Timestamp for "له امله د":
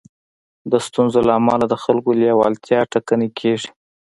1.27-1.75